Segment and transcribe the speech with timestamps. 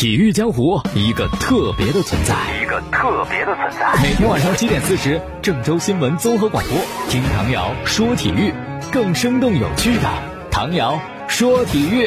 [0.00, 4.02] 体育江湖一个特别的存在，一个特别的存在。
[4.02, 6.78] 每天晚上七点四十，郑州新闻综合广播，
[7.10, 8.50] 听唐瑶说体育，
[8.90, 10.10] 更生动有趣的
[10.50, 12.06] 唐瑶说体育。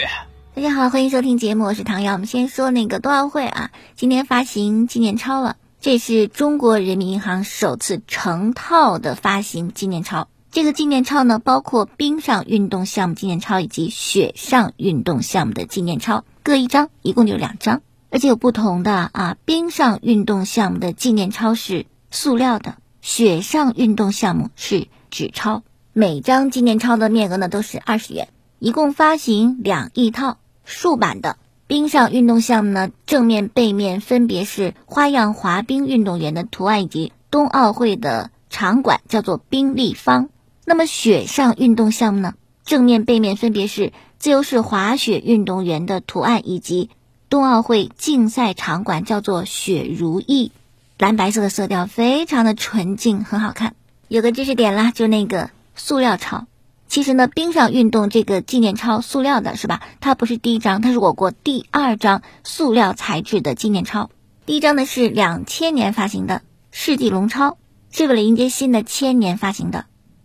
[0.56, 2.14] 大家好，欢迎收听节目，我是唐瑶。
[2.14, 10.30] 我们先说那个冬奥会啊，今天发行纪念钞了，这是中国人民银行首次成套的发行纪念钞。
[10.52, 19.38] 这个纪念钞呢，包括冰上运动项目纪念钞以及雪上运动项目的纪念钞，各一张，一共就两张，而且有不同的啊。
[19.46, 25.64] 冰上运动项目的纪念钞是塑料的，雪上运动项目是纸钞。
[25.94, 28.28] 每张纪念钞的面额呢都是二十元，
[28.60, 31.38] 一共发行两亿套，竖版的。
[31.66, 40.30] 冰上运动项目呢，正面、背面分别是花样滑冰运动员的图案以及冬奥会的场馆，叫做冰立方。
[40.66, 42.34] 那么雪上运动项目呢？
[42.66, 43.92] 正面、背面分别是
[44.24, 46.90] 自由式滑雪运动员的图案，以及
[47.28, 50.54] 冬奥会竞赛场馆叫做雪如意，
[50.98, 53.76] 蓝白色的色调非常的纯净，很好看。
[54.08, 56.48] 有个知识点啦，就那个塑料钞。
[56.88, 59.82] 其实呢，冰上运动这个纪念钞塑料的是吧？
[60.00, 64.10] 它不是第一张，它是我国第二张塑料材质的纪念钞。
[64.46, 67.58] 第一张呢是两千年发行的世纪龙钞，
[67.92, 69.84] 是为了迎接新的千年发行的。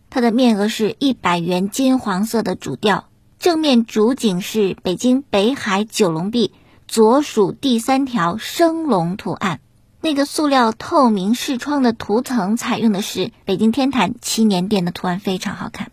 [0.09, 3.08] 它的面额是一百元，金黄色的主调，
[3.39, 6.53] 正面主景是北京北海九龙壁
[6.89, 9.61] 左数第三条升龙图案。
[10.01, 15.93] 那个塑料透明视窗的涂层采用的是北京天坛祈年殿的图案，非常好看。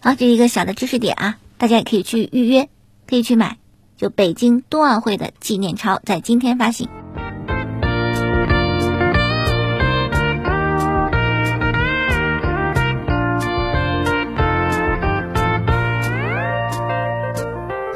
[0.00, 2.70] 好，这一个小的知识点啊，大家也可以去预约，
[3.06, 3.58] 可以去买。
[3.98, 6.88] 就北京冬奥会的纪念钞，在今天发行。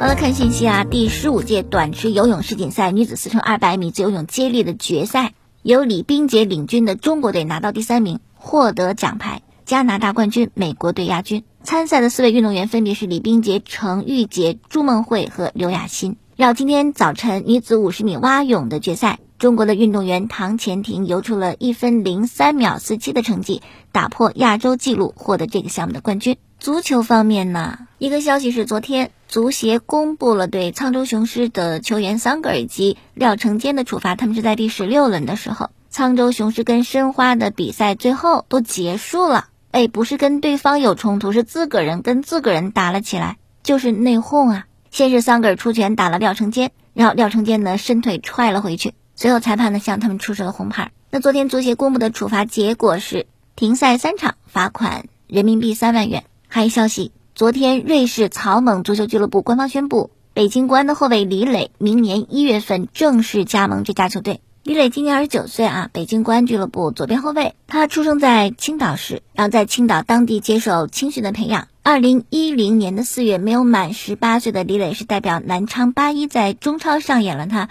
[0.01, 0.83] 好了，看信息啊！
[0.85, 9.43] 第十五届短池游泳世锦赛女子四乘二百米自由泳接力的决赛，由李冰洁领军的中国队拿到第三名，获得奖牌。
[9.67, 11.45] 加拿大冠军，美国队亚军。
[11.63, 16.17] 参赛的四位运动员分别是李冰洁、程玉洁、朱梦慧和刘雅欣。
[16.35, 23.61] 然后今天早晨女子五十米蛙泳的决赛，中国的运动员唐钱婷游出了一分零三秒四七的成绩，
[23.93, 26.39] 打破亚洲纪录，获得这个项目的冠军。
[26.61, 34.15] 足球方面呢，一个消息是，昨天足协公布了对沧州雄狮的球员桑格尔及廖成坚的处罚。
[34.15, 39.47] 他们是在第十六轮的时候，沧州雄狮跟申花的比赛最后都结束了。
[39.71, 44.67] 哎，不是跟对方有冲突，是自个人跟自个人打了起来，就是内讧啊。
[44.91, 50.93] 先是桑格尔出拳打了廖成坚，然后廖成坚呢伸腿踹了回去，随后裁判呢向他们出示了红牌。
[51.11, 53.27] 那昨天足协公布的处罚结果是
[53.57, 56.25] 停赛三场，罚款人民币三万元。
[56.53, 64.41] 还消息，昨天瑞士草蜢足球俱乐部官方宣布，北京国安的后卫李磊明年一月份正式加盟这家球队。
[64.65, 67.55] 李磊今年二十九岁啊，北京国安俱乐部左边后卫。
[67.69, 71.69] 他出生在青岛市，然后在青岛当地接受青训的培养。
[71.85, 77.69] 二零一零年的四月，没有满十八岁的李磊是代表南昌八一在中超上演了他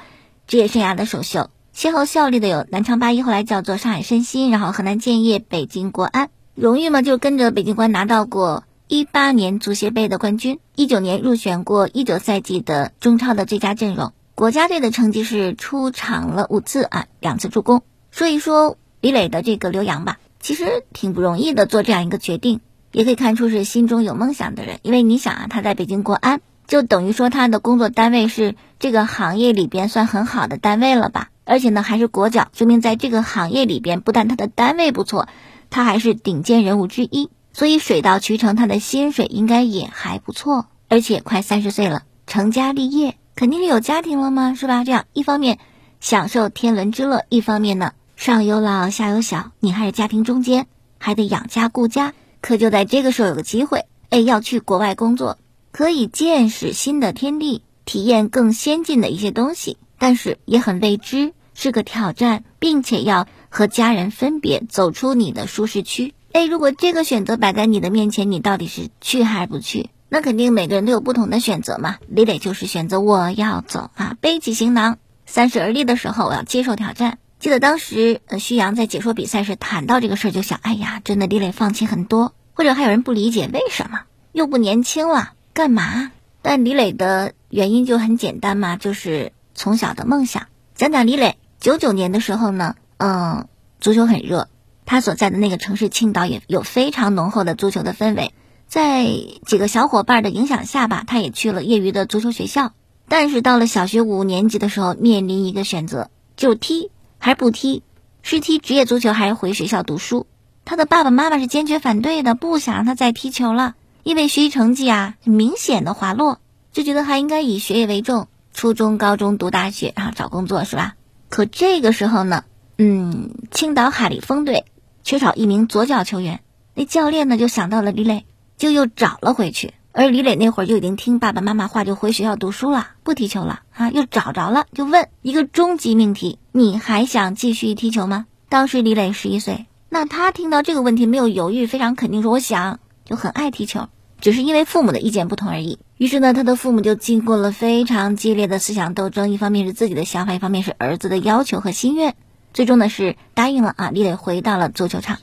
[0.47, 6.29] 职业生涯的首秀，先后效力的有南昌八一，后来叫做上海申鑫，然后河南建业、北京国安。
[6.55, 8.63] 荣誉嘛，就跟着北京国安拿到过。
[8.91, 14.13] 一八年足协杯的冠军，一九年入选过一九赛季的中超的最佳阵容。
[14.33, 17.83] 国家队的成绩是出场了五次啊，两次助攻。
[18.09, 22.61] 说一说李磊的这个留洋吧，其实挺不容易的，做这样一个决定，
[22.91, 24.79] 也可以看出是心中有梦想的人。
[24.81, 31.29] 因为你想啊，他在北京国安，就等于说他的工作单位是这个行业里边算很好的单位了吧？
[31.45, 35.27] 而且呢，还是国脚，说明在这个行业里边，不但他的单位不错，
[35.69, 37.29] 他还是顶尖人物之一。
[37.53, 44.53] 所以水到渠成，他的薪水应该也还不错，而且快三十岁了，成家立业，肯定是有家庭了嘛？
[44.53, 44.83] 是吧？
[44.83, 45.59] 这样一方面
[45.99, 50.67] 享受天伦之乐，一方面呢上有老下有小，你还是家庭中间，
[50.97, 52.13] 还得养家顾家。
[52.41, 55.37] 可就在这个时候有个机会，哎，要去国外工作，
[55.71, 66.13] 可以见识新的天地，体验更先进的一些东西，但是也很未知，是个挑战，并且要和家人分别，走出你的舒适区。
[66.31, 69.89] 哎，如果这个选择摆在你的面前，你到底是去还是不去？
[70.09, 71.97] 那肯定每个人都有不同的选择嘛。
[72.07, 77.17] 李磊就是选择我要走啊，背起行囊，三十而立的时候，我要接受挑战。
[77.39, 86.11] 记得当时呃，徐阳在解说比赛时谈到这个事儿，就想，哎呀，真的李磊放弃很多，或者还有人不理解为什么又不年轻了，干嘛？
[86.41, 90.47] 但李磊的原因就很简单嘛，就是从小的梦想。
[90.75, 93.47] 讲讲李磊，九九年的时候呢，嗯，
[93.79, 94.47] 足球很热。
[94.89, 98.33] 他所在的那个城市青岛也有非常浓厚的足球的氛围，
[98.67, 99.05] 在
[99.45, 102.73] 几个小伙伴的影响下吧，他也去了业余的足球学校。
[103.07, 106.89] 但是到了小学五年级的时候，面临一个选择，就踢
[107.19, 107.83] 还是不踢，
[108.23, 110.25] 是踢职业足球还是回学校读书。
[110.65, 116.39] 他的爸爸妈妈是坚决反对的，不想让他再踢球了，因为学习成绩啊明显的滑落，
[116.73, 120.95] 就觉得还应该以学业为重，初中、高中读大学，然后找工作，是吧？
[121.29, 122.43] 可这个时候呢，
[122.79, 124.65] 嗯，青岛海力丰队
[125.09, 126.41] 缺少一名左脚球员，
[126.75, 128.25] 那教练呢就想到了李磊，
[128.59, 129.73] 就又找了回去。
[129.91, 138.27] 而李磊那会儿就已经听爸爸妈妈话，就回学校读书了，不踢球了啊，又找着了，就问一个终极命题：你还想继续踢球吗？
[138.49, 139.65] 当时李磊十一岁。
[139.89, 143.87] 那他听到这个问题没有犹豫，非常肯定说：“我想，就很爱踢球，
[144.21, 152.15] 只是因为父母的意见不同而已。”于是呢，他的父母就经过了非常激烈的思想斗争，一方面是自己的想法，一方面是儿子的要求和心愿，
[152.53, 155.17] 最终呢是答应了啊，李磊回到了足球场。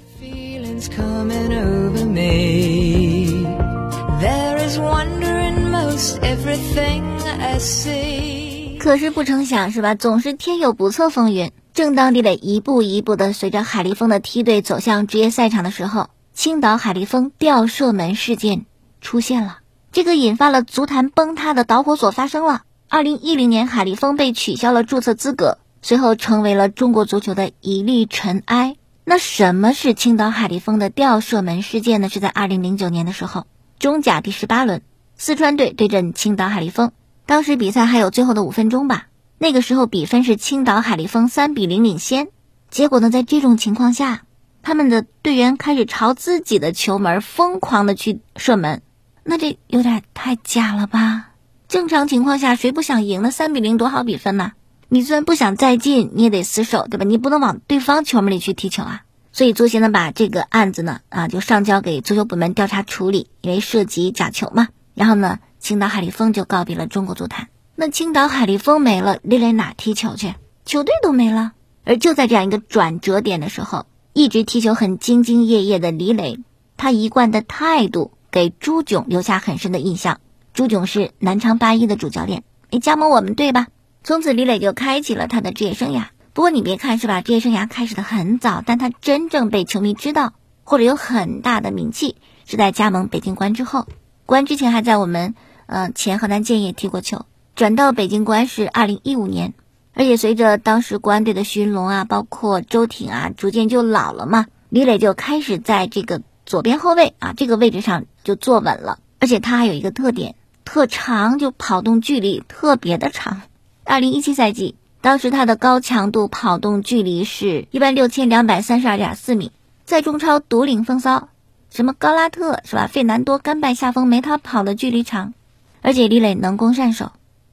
[8.79, 11.51] 可是不成想是吧，总是天有不测风云。
[11.75, 18.65] 正当李磊一步一步的随着海力丰的梯队走向职业赛场的时候，青岛海力丰吊射门事件
[19.01, 19.59] 出现了。
[19.93, 22.63] 这个引发了足坛崩塌的导火索发生了。
[22.89, 28.75] 二零一零年，海力丰被取消了注册资格，随后成为了中国足球的一粒尘埃。
[29.05, 32.09] 那什么是青岛海力丰的吊射门事件呢？
[32.09, 33.47] 是在二零零九年的时候，
[33.79, 34.83] 中甲第十八轮，
[35.17, 36.91] 四川队对阵青岛海力丰，
[37.25, 39.07] 当时比赛还有最后的五分钟吧。
[39.39, 42.31] 那个时候比分是青岛海力丰三比零领先，
[42.69, 44.25] 结果呢，在这种情况下，
[44.63, 48.83] 他们的队员开始朝自己的球门疯狂的去射门，
[49.23, 51.29] 那这有点太假了吧？
[51.69, 53.31] 正常情况下，谁不想赢呢？
[53.31, 54.51] 三比零多好比分呐！
[54.89, 57.05] 你虽然不想再进，你也得死守，对吧？
[57.05, 59.03] 你不能往对方球门里去踢球啊！
[59.33, 64.69] 所以足协呢，把这个案子呢，啊，就上交给足球部门调查处理，因为涉及假球嘛。
[64.95, 67.49] 然后呢，青岛海力丰就告别了中国足坛。
[67.75, 70.35] 那青岛海力丰没了，李磊哪踢球去？
[70.65, 71.53] 球队都没了。
[71.85, 76.39] 而就在这样一个转折点的时候，一直踢球很兢兢业业的李磊，
[76.77, 80.21] 他一贯的态度给朱炯留下很深的印象。
[80.55, 83.67] 朱炯是南昌八一的主教练，你加盟我们队吧。
[84.07, 86.05] 从此，李磊就开启了他的职业生涯。
[86.33, 90.33] 不过你别看是吧，职业生涯开始的很早，但他真正被球迷知道
[90.63, 92.15] 或者有很大的名气，
[92.45, 93.89] 是在加盟北京国安之后。
[94.25, 95.35] 国安之前还在我们
[95.67, 97.27] 呃前河南建业踢过球。
[97.57, 99.55] 转到北京国安是二零一五年，
[99.93, 109.01] 而且随着当时国安队的徐云龙啊，包括周挺啊，逐渐就老了嘛，李磊就开始在这个左边后卫啊这个位置上就坐稳了。
[109.19, 113.43] 而且他还有一个特点，特长，就跑动距离特别的长。
[113.89, 119.53] 二零一七赛季，当时他的高强度跑动距离是一万六千两百三十二点四米，
[119.85, 121.29] 在中超独领风骚，
[121.71, 122.89] 什么高拉特是吧？
[122.89, 125.35] 费南多甘拜下风，没他跑的距离长。
[125.83, 127.13] 而且李磊能攻善守。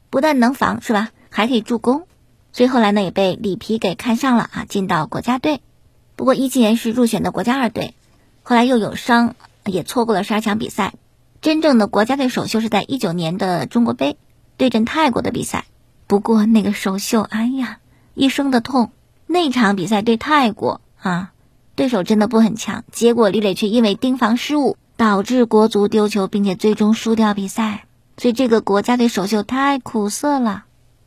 [0.09, 2.07] 不但能防是吧，还可以助攻，
[2.51, 5.61] 所以后来呢也被里皮给看上了啊，进到国家队。
[6.15, 7.93] 不过一七年是入选的国家二队，
[8.41, 10.95] 后来又有伤，也错过了十二强比赛。
[11.41, 14.17] 真正的国家队首秀是在一九年的中国杯
[14.57, 15.65] 对阵泰国的比赛。
[16.13, 17.79] 不过那个首秀，哎呀，
[18.13, 18.91] 一生的痛。
[19.25, 21.31] 那场比赛对泰国啊，
[21.73, 27.85] 对手真的不很强，结果李磊却因为盯防失误导致国足丢球，并且最终输掉比赛。
[28.15, 30.65] 所以这个国家队首秀太苦涩了，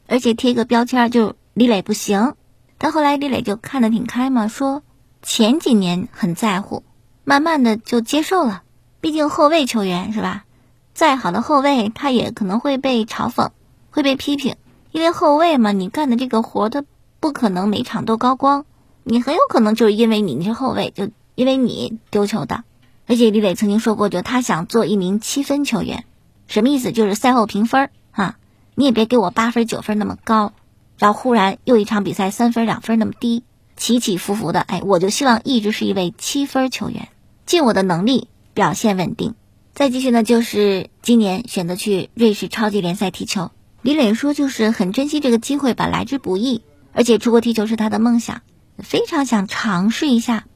[0.09, 2.35] 而且贴个标签就李磊不行。
[2.77, 4.83] 但后来李磊就看得挺开嘛，说
[5.23, 6.83] 前几年很在乎，
[7.23, 8.65] 慢慢的就接受了。
[9.01, 10.47] 毕竟后卫球员是吧？
[10.95, 13.51] 再好的后卫他也可能会被嘲讽，
[13.93, 14.57] 会被批评，
[14.97, 16.83] 因为后卫嘛，你干的这个活他
[17.21, 18.65] 不可能每场都高光，
[19.05, 22.65] 你很有可能就是因为你是后卫，就因为你丢球的。
[23.07, 26.07] 而且李磊曾经说过，就他想做一名七分球员。
[26.47, 26.93] 什么意思？
[26.93, 28.39] 就是赛后评分啊，
[28.75, 30.55] 你也别给我八分九分那么高，
[30.97, 33.45] 然后忽然又一场比赛三分两分那么低，
[33.77, 34.61] 起起伏伏的。
[34.61, 37.09] 哎，我就希望一直是一位七分球员，
[37.45, 39.35] 尽我的能力表现稳定。
[39.75, 43.51] 再继续呢，就是今年选择去瑞士超级联赛踢球。
[43.87, 46.63] 李磊说，就是很珍惜这个机会吧，来之不易，
[46.93, 48.43] 而且出国踢球是他的梦想，
[48.79, 50.47] 非常想尝试一下，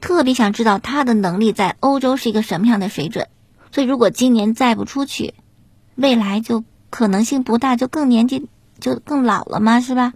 [0.00, 3.28] 特别想知道他的能力在欧洲是一个什么样的水准。
[3.70, 5.34] 所以，如果今年再不出去，
[5.94, 8.48] 未来就可能性不大，就更年纪
[8.80, 10.12] 就更老了嘛，是吧？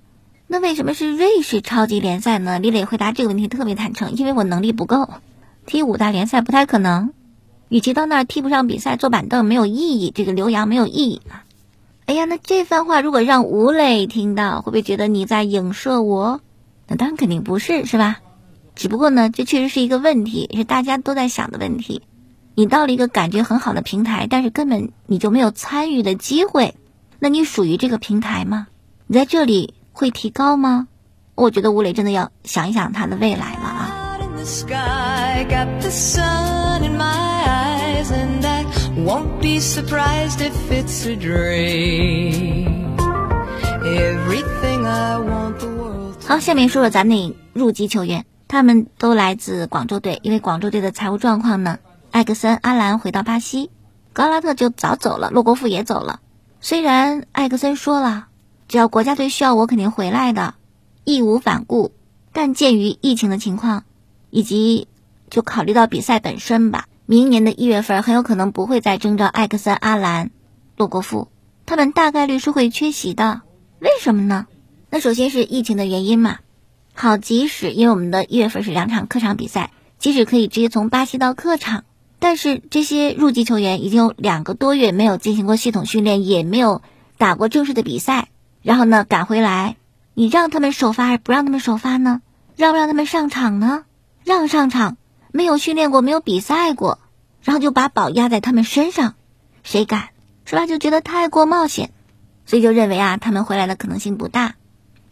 [0.49, 2.59] 那为什么是瑞士超级联赛呢？
[2.59, 5.09] 李磊回答这个问题特别坦诚，因为我能力不够，
[5.65, 7.13] 踢五大联赛不太可能。
[7.69, 11.23] 与其到那儿踢不上比赛，坐板凳没有意义，这个留洋没有意义。
[12.09, 16.41] 哎呀，那这番话如果让吴磊听到，会不会觉得你在影射我？
[16.87, 18.21] 那当然肯定不是，是吧？
[18.75, 22.01] 只不过呢，这确实是一个问题，是大家都在想的问题。
[22.55, 26.77] 你到了一个感觉很好的平台，但是根本你就没有参与的机会，
[27.19, 28.69] 那你属于这个平台吗？
[29.07, 30.89] 你在这里会提高吗？
[31.35, 33.95] 我觉得吴磊真的要想一想他的未来了啊。
[39.05, 42.67] Won't be surprised if it's a dream
[46.27, 51.79] 好，下面说说咱那入籍球员，他们都来自广州队，因为广州队的财务状况呢，
[52.11, 53.71] 艾克森、阿兰回到巴西，
[54.13, 56.21] 高拉特就早走了，洛国富也走了。
[56.61, 58.27] 虽然艾克森说了，
[58.67, 60.55] 只要国家队需要我，肯定回来的，
[61.05, 61.93] 义无反顾。
[62.33, 63.85] 但鉴于疫情的情况，
[64.31, 64.89] 以及
[65.31, 70.31] 就考虑到比赛本身吧，明年的一月份很有可能不会再征召艾克森、阿兰、
[70.77, 71.29] 洛国富，
[71.65, 73.41] 他们大概率是会缺席的。
[73.79, 74.47] 为什么呢？
[74.91, 76.41] 那首先是疫情的原因嘛。
[76.93, 81.85] 好，即使因为我们的一月份是两场客场比赛，即使可以直接从巴西到客场，
[82.19, 86.83] 但是这些入籍球员已经有两个多月没有进行过系统训练，也没有
[87.17, 88.29] 打过正式的比赛，
[88.61, 89.77] 然后呢赶回来，
[90.13, 92.21] 你让他们首发还是不让他们首发呢？
[92.55, 93.85] 让不让他们上场呢？
[94.25, 94.98] 让上场，
[95.33, 96.99] 没有训练过，没有比赛过，
[97.43, 99.15] 然后就把宝压在他们身上，
[99.63, 100.11] 谁敢？
[100.45, 100.67] 是吧？
[100.67, 101.91] 就觉得太过冒险，
[102.47, 104.55] 所以就认为啊，他们回来的可能性不大。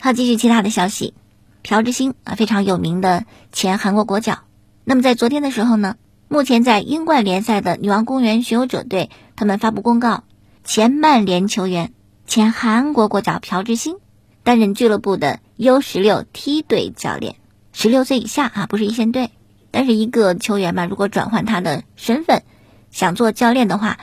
[0.01, 1.15] 好，继续其他的消息。
[1.63, 4.39] 朴智星啊，非常有名的前韩国国脚。
[4.85, 5.97] 那么在昨天的时候呢，
[6.29, 10.25] 目前在英冠联赛的女王公园巡游者队，他们发布公告，
[10.65, 11.93] 前曼联球员、
[12.27, 13.97] 前韩国国脚朴智星
[14.43, 17.37] 担任俱乐部的 U 十六梯队教练。
[17.73, 19.31] 十六岁以下啊，不是一线队。
[19.77, 22.45] 但是一个球员吧，如果转换他的身份，
[22.91, 23.99] 想做教练的话，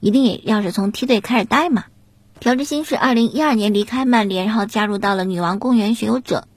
[0.00, 1.84] 一定也要是从梯队开始带嘛。
[2.40, 6.48] 朴智星是二零一二年离开曼联，然后加入到了女王公园巡游者。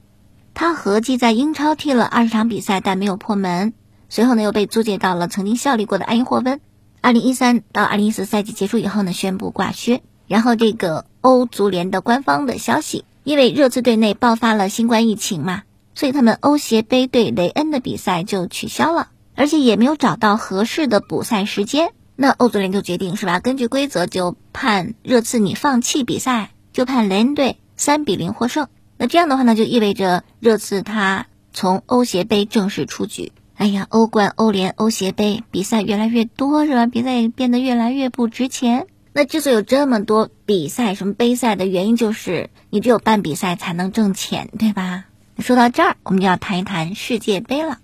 [0.54, 3.74] 他合计在英超踢了二十场比赛，但没有破门。
[4.08, 6.62] 随后呢，又被租借到了曾经效力过的埃因霍温。
[7.02, 10.02] 二零一三到二零一四赛季结束以后呢，宣布挂靴。
[10.28, 21.94] 然后这个欧足联的官方的消息，因为热刺队内爆发了新冠疫情嘛，所以他们欧协杯对雷恩的比赛就取消了，而且也没有找到合适的补赛时间。
[22.16, 23.40] 那欧足联就决定是吧？
[23.40, 28.68] 根据规则就判热刺你放弃比赛，就判雷恩队三比零获胜。
[28.98, 33.32] 那这样的话呢，就意味着热刺他从欧协杯正式出局。
[33.56, 36.86] 哎呀，欧冠、欧联、欧协杯比赛越来越多是吧？
[36.86, 38.88] 比赛也变得越来越不值钱。
[39.14, 45.06] 那之所以有这么多比赛，什么杯赛的原因，就是你只有办比赛才能挣钱，对吧？
[45.42, 47.80] 说到这儿，我们就要谈一谈世界杯了。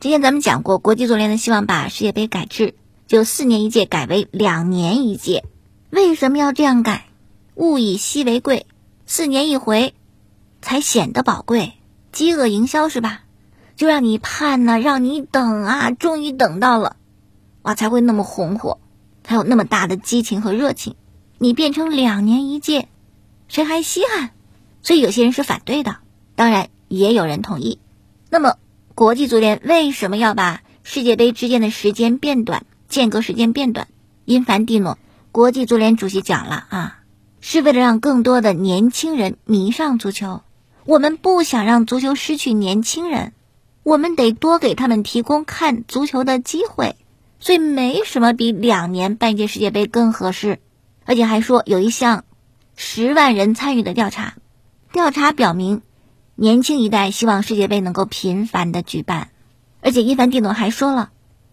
[0.00, 2.74] 之前咱们讲过，国际足联呢希望把世界杯改制，
[3.06, 5.44] 就四年一届改为两年一届。
[5.90, 7.06] 为什么要这样改？
[7.54, 8.66] 物以稀为贵，
[9.06, 9.94] 四年一回。
[10.64, 11.72] 才显得宝贵，
[12.12, 13.22] 饥饿营销是吧？
[13.74, 16.94] 就让你盼呢，让你等啊，终于等到了，
[17.62, 18.78] 哇，才会那么红火，
[19.24, 20.94] 才有那么大的激情和热情。
[21.38, 22.86] 你变成两年一届，
[23.48, 24.30] 谁还稀罕？
[24.82, 25.96] 所以有些人是反对的，
[26.36, 27.78] 当然也有人同意。
[28.30, 28.56] 那么
[28.94, 33.88] 国际足联为什么要把世界杯之间的时间变短，间隔时间变短？
[34.24, 34.98] 因凡蒂诺
[35.32, 36.98] 国际足联主席讲了啊，
[37.40, 40.42] 是为了让更多的年轻人迷上足球。
[40.84, 43.32] 我们不想让足球失去年轻人，
[43.82, 46.96] 我们得多给他们提供看足球的机会，
[47.40, 50.58] 所以没什么比两年办一届世界杯更合适。
[51.04, 52.24] 而且还说有一项
[52.76, 54.34] 十万人参与的调查，
[54.92, 55.82] 调查表明，
[56.34, 59.30] 年轻一代希望世界杯能够频繁的举办。
[59.80, 61.10] 而且伊凡蒂诺还说了，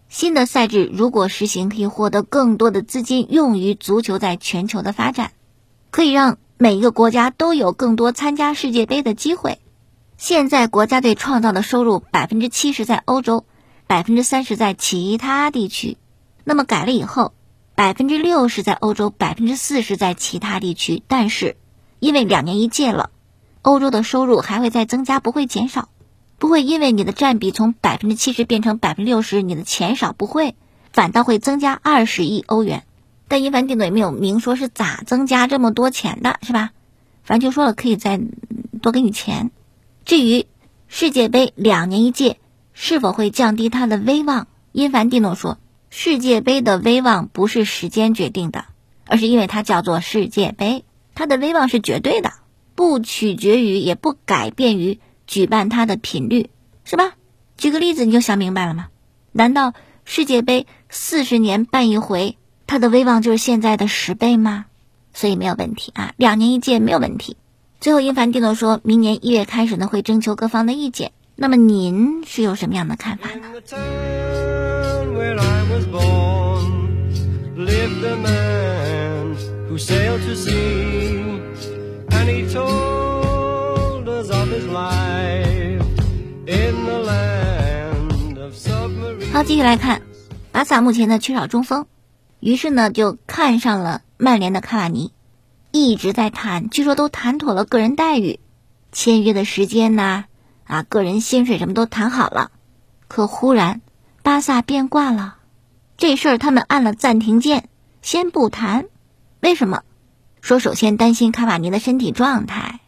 [0.08, 5.32] 新的赛制如果实行，可以获得更多的资金用于足球在全球的发展，
[5.90, 6.38] 可以让。
[6.62, 9.60] 每一个国家都有更多参加世界杯的机会。
[10.18, 13.46] 现在国家队创造的收入百分之七十在欧洲，
[13.86, 15.96] 百分之三十在其他地区。
[16.44, 17.32] 那么改了以后，
[17.74, 21.02] 百分之六十在欧洲，百分之四十在其他地区。
[21.08, 21.56] 但是
[21.98, 23.08] 因为两年一届了，
[23.62, 25.88] 欧洲的收入还会再增加，不会减少。
[26.38, 30.54] 不会因为你的占比从百分之七十变成百分之六十，你的钱少不会，
[30.90, 32.84] 反倒会增加二十亿欧元。
[33.28, 36.70] 但伊凡蒂诺也没有明说是咋增加这么多钱的，是吧？
[37.22, 38.18] 反正就说了可以再
[38.80, 39.50] 多给你钱。
[40.06, 40.46] 至于
[40.88, 42.38] 世界杯两年一届
[42.72, 45.58] 是否会降低它的威望，伊凡蒂诺说，
[45.90, 48.64] 世界杯的威望不是时间决定的，
[49.06, 52.32] 而是因为它叫做世界杯，它的威望是绝对的，
[52.80, 56.48] 不取决于也不改变于举办它的频率，
[56.82, 57.12] 是吧？
[57.58, 58.88] 举个例子你就想明白了吗？
[59.32, 59.74] 难道
[60.06, 62.38] 世界杯四十年办一回？
[62.66, 64.64] 他的威望就是现在的十倍吗？
[65.12, 67.36] 所以没有问题啊，两年一届没有问题。
[67.82, 71.12] 最后，英凡蒂诺说明年一月开始呢，会征求各方的意见。
[71.36, 73.42] 那么您是有什么样的看法呢？
[89.32, 90.02] 好，继续来看，
[90.50, 91.86] 巴萨目前呢缺少中锋，
[92.40, 95.12] 于是呢就看上了曼联的卡瓦尼，
[95.70, 98.40] 一直在谈，据说都谈妥了个人待遇、
[98.90, 100.24] 签约的时间呐，
[100.64, 102.50] 啊，个人薪水什么都谈好了，
[103.06, 103.80] 可忽然
[104.24, 105.36] 巴萨变卦了，
[105.96, 107.68] 这事儿他们按了暂停键，
[108.02, 108.86] 先不谈，
[109.38, 109.84] 为什么？
[110.40, 112.80] 说首先担心卡瓦尼的身体状态，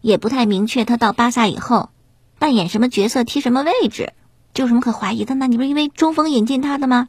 [0.00, 1.90] 也不太明确他到巴萨以后
[2.38, 4.12] 扮演什么角色、踢什么位置。
[4.54, 5.46] 有什么可怀疑的呢？
[5.46, 7.08] 你不是因为中锋引进他的吗？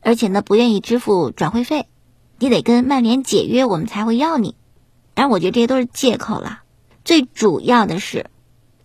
[0.00, 1.88] 而且呢，不愿意支付转会费，
[2.38, 4.54] 你得跟曼联解约，我们才会要你。
[5.14, 6.60] 但我觉得这些都是借口了。
[7.04, 8.26] 最主要的是，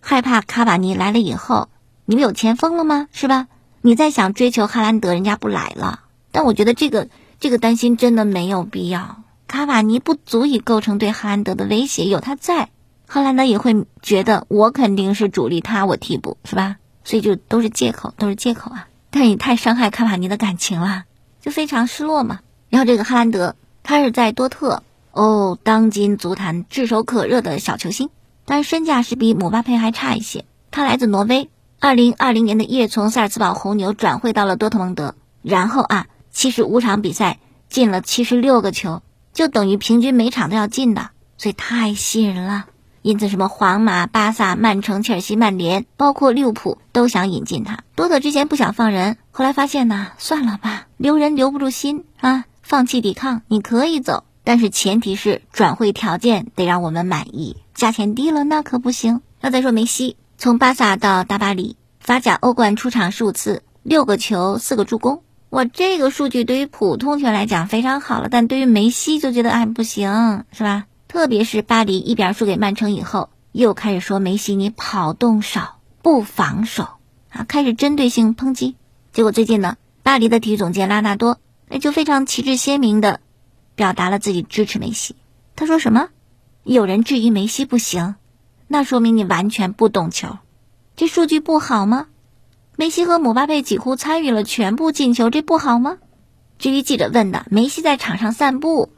[0.00, 1.68] 害怕卡瓦尼来了以后，
[2.04, 3.06] 你们有前锋了吗？
[3.12, 3.46] 是吧？
[3.80, 6.00] 你再想追求哈兰德，人家不来了。
[6.32, 9.22] 但我觉得这个这个担心真的没有必要。
[9.46, 12.70] 卡瓦尼不足以构成对哈兰德的威胁，有他在，
[13.06, 16.76] 哈兰德也会觉得我肯定是主力，他我替补，是吧？
[17.04, 18.86] 所以就都是借口，都是借口啊！
[19.10, 21.04] 但你太伤害卡瓦尼的感情了，
[21.40, 22.40] 就非常失落嘛。
[22.68, 28.10] 然后这个哈兰德，他是在多特哦，当今足坛炙手可热的小球星，
[28.44, 30.44] 但身价是比姆巴佩还差一些。
[30.70, 39.02] 他来自挪威，二零二零年的一月从萨尔茨堡红牛转会到了多特蒙德，然后啊，七十五场比赛进了七十六个球，
[39.32, 42.66] 就等于平均每场都要进的，所以太吸引人了。
[43.02, 47.78] 因此，什么皇马、巴萨、曼城、切尔西、曼联，包括利物浦都想引进他。
[47.94, 59.22] 多特之前不想放人，后来发现呢，算了吧，留人留不住心啊，放弃抵抗，你可以走，但是前提是转会条件得让我们满意，价钱低了那可不行。
[59.40, 70.84] 那再说梅西，从巴萨到大巴黎，法甲、欧冠出场十五次，六个球，四个助攻，哇，这个数据对于普通球员来讲非常好了，但对于梅西就觉得哎不行，是吧？
[71.10, 76.86] 特别是巴黎一比二输给曼城以后，又开始说梅西你跑动少不防守
[77.30, 78.76] 啊，开始针对性抨击。
[79.12, 83.18] 结果最近呢，巴黎的体育总监拉纳多那就非常旗帜鲜明的
[83.74, 85.16] 表达了自己支持梅西。
[85.56, 86.10] 他说什么？
[86.62, 88.14] 有人质疑梅西不行，
[88.68, 90.38] 那说明你完全不懂球。
[90.94, 92.06] 这数据不好吗？
[92.76, 95.98] 梅西和姆巴佩几乎参与了全部进球，这不好吗？
[96.60, 98.92] 至于记者问的梅西在场上散步，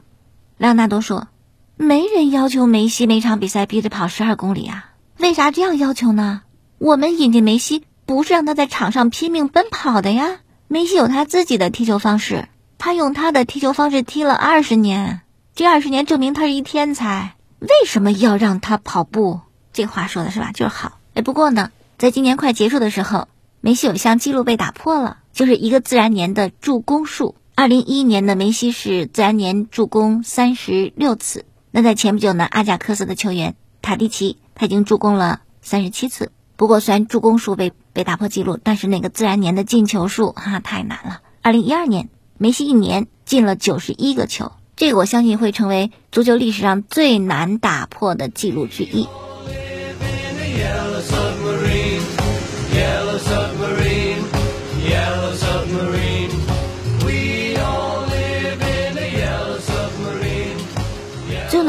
[0.59, 1.27] 拉纳多说。
[1.75, 4.91] 没人要求梅西每场比赛必须跑十二公里啊？
[5.17, 6.43] 为啥这样要求呢？
[6.77, 10.39] 我们引进梅西不是让他在场上拼命奔跑的呀。
[10.67, 15.21] 梅西有他自己的踢球方式，他用他的踢球方式踢了二十年，
[15.55, 17.35] 这二十年证明他是一天才。
[17.59, 19.39] 为什么要让他跑步？
[19.71, 20.51] 这话说的是吧？
[20.53, 20.99] 就是好。
[21.15, 23.27] 哎，不过呢，在今年快结束的时候，
[23.61, 27.35] 梅西有一项记录被打破了，就是一个自然年的助攻数。
[27.55, 31.45] 二零一一年的梅西是自然年助攻三十六次。
[31.75, 36.31] 那在前不久呢，阿贾克斯的球员塔迪奇他已经助攻了三十七次。
[36.55, 41.21] 不过虽然助攻数被被打破记录，但是那个自然年的进球数哈太难了。
[41.41, 49.07] 二零一二年，梅西一年进了九十一个球，这个我相信会成为足球历史上最难打破的记录之一。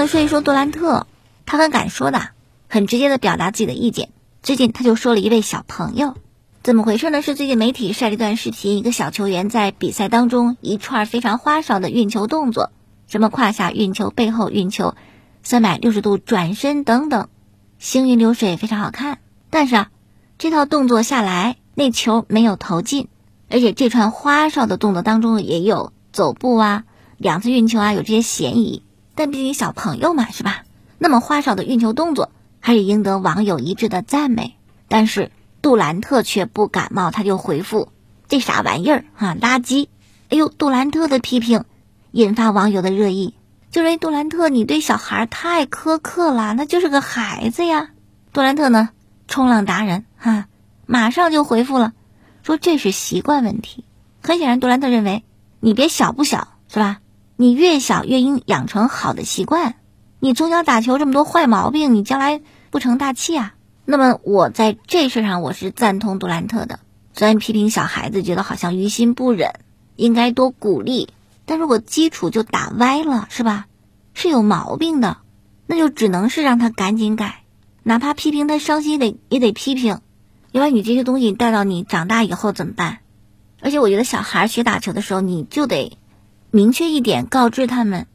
[0.07, 1.07] 说一说杜兰特，
[1.47, 2.31] 他很敢说的，
[2.69, 4.11] 很直接的表达自己的意见。
[4.43, 6.15] 最近他就说了一位小朋友，
[6.63, 7.23] 怎么回事呢？
[7.23, 12.71] 是最近媒体晒了一段视频，一个小球员在比赛当中一串非常花哨的运球动作，
[13.07, 14.95] 什么胯下运球、背后运球、
[15.43, 17.29] 三百六十度转身等等，
[17.79, 19.19] 行云流水，非常好看。
[19.51, 19.91] 但是啊，
[20.39, 23.09] 这套动作下来，那球没有投进，
[23.51, 26.85] 而且这串花哨的动作当中也有走步啊、
[27.19, 28.84] 两次运球啊，有这些嫌疑。
[29.15, 30.65] 但毕竟小朋友嘛，是吧？
[30.99, 34.57] 那么花哨的运球动作还是赢得网友一致的赞美。
[34.89, 35.31] 但是
[35.63, 37.89] 杜兰特却不感冒，他就回复
[38.29, 39.89] ：“这啥玩意儿啊，垃圾！”
[40.31, 41.65] 哎呦，杜兰特的批评
[42.11, 43.35] 引发网友的热议，
[43.71, 47.91] 就认为杜兰特你对小孩太苛刻了，那就是个孩子呀。
[48.33, 48.91] 杜兰特呢，
[49.27, 50.47] 冲浪达人哈，
[50.87, 51.93] 马上就回复了，
[52.43, 53.85] 说这是习惯问题。
[54.23, 55.25] 很显然，杜兰特认为
[55.61, 57.01] 你别小不小，是吧？
[57.37, 59.75] 你越小越应养成好的习惯。
[60.21, 63.55] 你从小打球这么多坏毛病，你将来不成大器啊。
[63.85, 66.79] 那么我在这事上我是赞同杜兰特的。
[67.13, 69.51] 虽然批评小孩子觉得好像于心不忍，
[69.97, 71.09] 应该多鼓励。
[71.45, 73.67] 但如果基础就打歪了，是吧？
[74.15, 75.19] 是有毛病的，
[75.67, 77.43] 那就只能是让他赶紧改。
[77.83, 80.01] 哪怕批评他伤心得也得批评，
[80.53, 83.01] 要不然你这些东西带到你长大以后怎么办？
[83.61, 85.99] 而且我觉得小孩学打球的时候，你就得。
[86.55, 88.07] 明确一点，告知他们，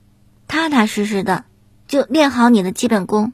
[0.48, 1.44] 踏踏实实的
[1.90, 3.34] 就练好你的基本功。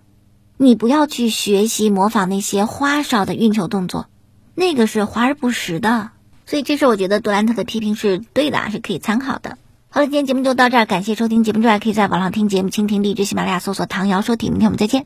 [0.57, 4.07] 你不要去学习模仿那些花哨的运球动作，
[4.55, 6.09] 那个是华而不实的。
[6.47, 9.59] 所以这事我觉得杜兰特的批评是对的，是可以参考的。
[9.89, 15.03] 好了，今天节目就到这儿，感谢收听节目之外，可以在网上听节目，蜻蜓荔枝、喜马拉雅搜索“唐瑶说体”，明天我们再见。